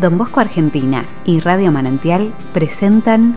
[0.00, 3.34] Don Bosco Argentina y Radio Manantial presentan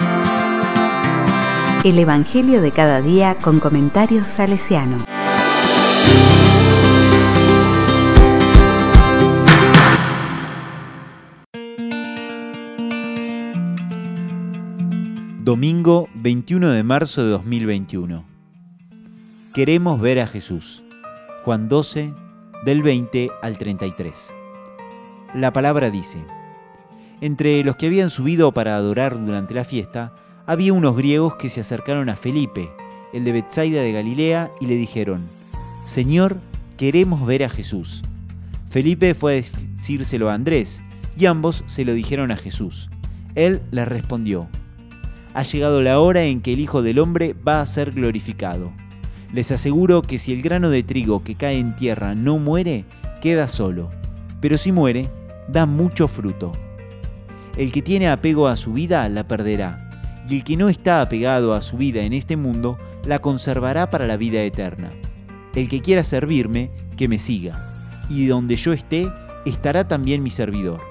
[1.84, 5.04] El Evangelio de cada día con comentarios salesiano.
[15.44, 18.24] Domingo 21 de marzo de 2021.
[19.54, 20.82] Queremos ver a Jesús.
[21.44, 22.14] Juan 12,
[22.64, 24.34] del 20 al 33.
[25.36, 26.24] La palabra dice,
[27.24, 30.14] Entre los que habían subido para adorar durante la fiesta,
[30.46, 32.70] había unos griegos que se acercaron a Felipe,
[33.14, 35.24] el de Bethsaida de Galilea, y le dijeron,
[35.86, 36.36] Señor,
[36.76, 38.04] queremos ver a Jesús.
[38.70, 40.84] Felipe fue a decírselo a Andrés,
[41.18, 42.90] y ambos se lo dijeron a Jesús.
[43.36, 44.50] Él les respondió,
[45.34, 48.74] ha llegado la hora en que el Hijo del Hombre va a ser glorificado.
[49.32, 52.84] Les aseguro que si el grano de trigo que cae en tierra no muere,
[53.22, 53.92] queda solo,
[54.42, 55.10] pero si muere,
[55.48, 56.52] da mucho fruto.
[57.58, 59.90] El que tiene apego a su vida la perderá,
[60.28, 64.08] y el que no está apegado a su vida en este mundo la conservará para
[64.08, 64.92] la vida eterna.
[65.56, 67.60] El que quiera servirme, que me siga,
[68.10, 69.12] y donde yo esté,
[69.46, 70.82] estará también mi servidor.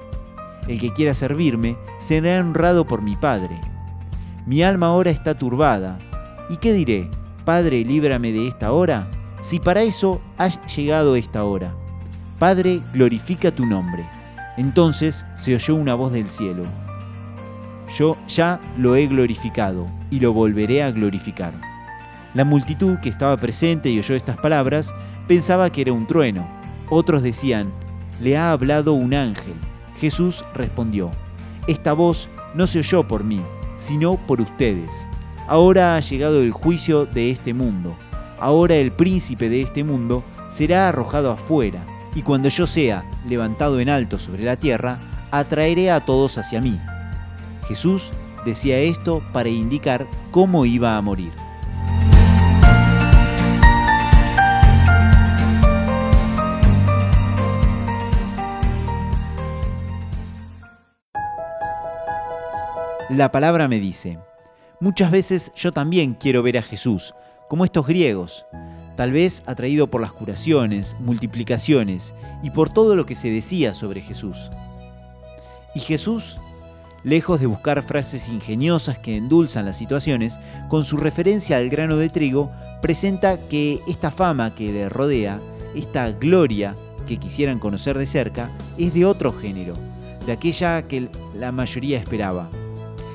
[0.69, 3.61] El que quiera servirme será honrado por mi Padre
[4.45, 5.99] mi alma ahora está turbada.
[6.51, 7.09] ¿Y qué diré?
[7.45, 9.09] Padre, líbrame de esta hora.
[9.41, 11.75] Si para eso ha llegado esta hora.
[12.41, 14.05] Padre, glorifica tu nombre.
[14.57, 16.65] Entonces se oyó una voz del cielo.
[17.97, 21.53] Yo ya lo he glorificado y lo volveré a glorificar.
[22.35, 24.95] La multitud que estaba presente y oyó estas palabras
[25.29, 26.49] pensaba que era un trueno.
[26.89, 27.73] Otros decían,
[28.21, 29.55] le ha hablado un ángel.
[29.99, 31.11] Jesús respondió,
[31.67, 33.41] esta voz no se oyó por mí,
[33.77, 34.91] sino por ustedes.
[35.47, 37.95] Ahora ha llegado el juicio de este mundo.
[38.41, 43.89] Ahora el príncipe de este mundo será arrojado afuera, y cuando yo sea levantado en
[43.89, 44.99] alto sobre la tierra,
[45.31, 46.79] atraeré a todos hacia mí.
[47.69, 48.11] Jesús
[48.45, 51.33] decía esto para indicar cómo iba a morir.
[63.09, 64.19] La palabra me dice,
[64.81, 67.15] muchas veces yo también quiero ver a Jesús,
[67.47, 68.47] como estos griegos,
[68.97, 74.01] tal vez atraído por las curaciones, multiplicaciones y por todo lo que se decía sobre
[74.01, 74.51] Jesús.
[75.75, 76.39] Y Jesús,
[77.03, 80.39] lejos de buscar frases ingeniosas que endulzan las situaciones,
[80.69, 82.51] con su referencia al grano de trigo,
[82.81, 85.41] presenta que esta fama que le rodea,
[85.75, 86.77] esta gloria
[87.07, 89.75] que quisieran conocer de cerca, es de otro género,
[90.27, 92.51] de aquella que la mayoría esperaba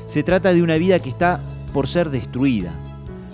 [0.07, 1.41] se trata de una vida que está
[1.73, 2.73] por ser destruida,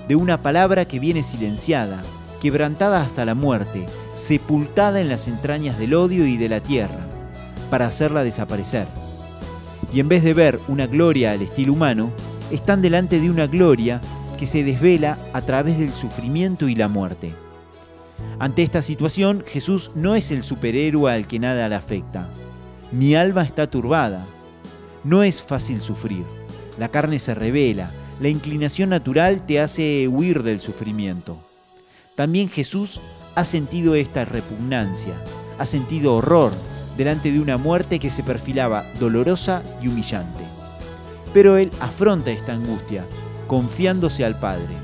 [0.08, 2.04] de una palabra que viene silenciada,
[2.44, 7.08] quebrantada hasta la muerte, sepultada en las entrañas del odio y de la tierra,
[7.72, 8.88] para hacerla desaparecer.
[9.92, 12.12] Y en vez de ver una gloria al estilo humano,
[12.52, 14.00] están delante de una gloria
[14.38, 17.34] que se desvela a través del sufrimiento y la muerte.
[18.38, 22.30] Ante esta situación, Jesús no es el superhéroe al que nada le afecta.
[22.92, 24.28] Mi alma está turbada.
[25.04, 26.26] No es fácil sufrir
[26.78, 31.40] la carne se revela, la inclinación natural te hace huir del sufrimiento.
[32.16, 33.02] También Jesús
[33.34, 35.14] ha sentido esta repugnancia,
[35.58, 36.54] ha sentido horror
[36.96, 40.44] delante de una muerte que se perfilaba dolorosa y humillante.
[41.34, 43.08] Pero Él afronta esta angustia,
[43.48, 44.76] confiándose al Padre,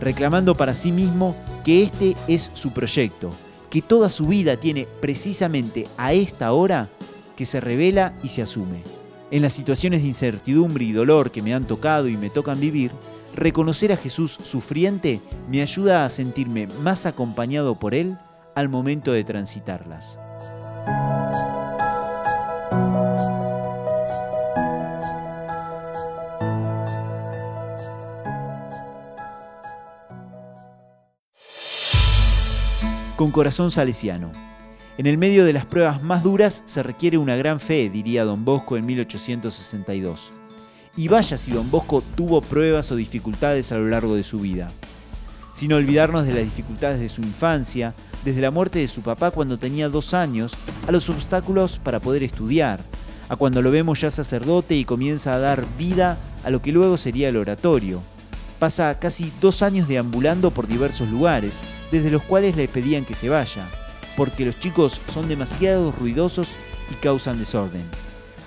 [0.00, 3.30] reclamando para sí mismo que este es su proyecto,
[3.68, 6.88] que toda su vida tiene precisamente a esta hora
[7.36, 8.82] que se revela y se asume.
[9.30, 12.90] En las situaciones de incertidumbre y dolor que me han tocado y me tocan vivir,
[13.40, 18.18] reconocer a Jesús sufriente me ayuda a sentirme más acompañado por Él
[18.54, 20.20] al momento de transitarlas.
[33.16, 34.32] Con corazón salesiano.
[34.98, 38.44] En el medio de las pruebas más duras se requiere una gran fe, diría don
[38.44, 40.39] Bosco en 1862.
[40.96, 44.70] Y vaya si don Bosco tuvo pruebas o dificultades a lo largo de su vida.
[45.52, 47.94] Sin olvidarnos de las dificultades de su infancia,
[48.24, 50.52] desde la muerte de su papá cuando tenía dos años,
[50.86, 52.80] a los obstáculos para poder estudiar,
[53.28, 56.96] a cuando lo vemos ya sacerdote y comienza a dar vida a lo que luego
[56.96, 58.02] sería el oratorio.
[58.58, 63.28] Pasa casi dos años deambulando por diversos lugares, desde los cuales le pedían que se
[63.28, 63.68] vaya
[64.20, 66.50] porque los chicos son demasiado ruidosos
[66.90, 67.84] y causan desorden.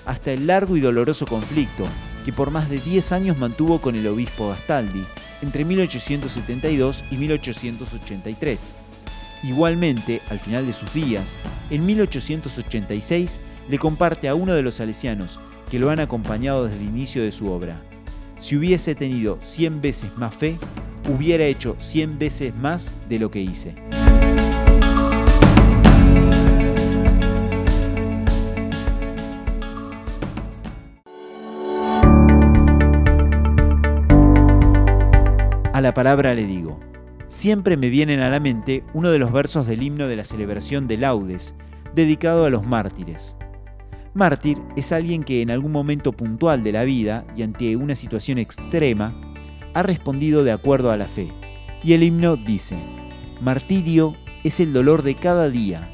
[0.06, 1.88] Hasta el largo y doloroso conflicto
[2.24, 5.04] que por más de 10 años mantuvo con el obispo Gastaldi
[5.42, 8.74] entre 1872 y 1883.
[9.42, 11.36] Igualmente, al final de sus días,
[11.68, 15.38] en 1886, le comparte a uno de los salesianos
[15.70, 17.80] que lo han acompañado desde el inicio de su obra.
[18.40, 20.58] Si hubiese tenido 100 veces más fe,
[21.08, 23.74] hubiera hecho 100 veces más de lo que hice.
[35.74, 36.78] A la palabra le digo,
[37.26, 40.86] siempre me vienen a la mente uno de los versos del himno de la celebración
[40.86, 41.56] de laudes,
[41.96, 43.36] dedicado a los mártires.
[44.14, 48.38] Mártir es alguien que en algún momento puntual de la vida y ante una situación
[48.38, 49.20] extrema
[49.74, 51.32] ha respondido de acuerdo a la fe.
[51.82, 52.76] Y el himno dice,
[53.40, 55.92] Martirio es el dolor de cada día,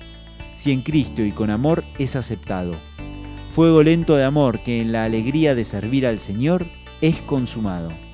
[0.56, 2.78] si en Cristo y con amor es aceptado.
[3.50, 6.66] Fuego lento de amor que en la alegría de servir al Señor
[7.00, 8.09] es consumado.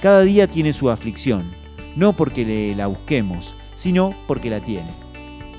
[0.00, 1.54] Cada día tiene su aflicción,
[1.96, 4.90] no porque le la busquemos, sino porque la tiene.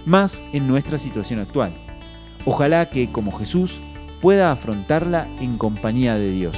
[0.06, 1.76] Más en nuestra situación actual.
[2.46, 3.82] Ojalá que, como Jesús,
[4.22, 6.58] pueda afrontarla en compañía de Dios.